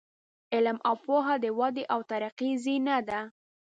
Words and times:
علم 0.55 0.77
او 0.87 0.95
پوهه 1.05 1.35
د 1.43 1.45
ودې 1.59 1.83
او 1.93 1.99
ترقۍ 2.09 2.51
زینه 2.63 2.97
ده. 3.09 3.19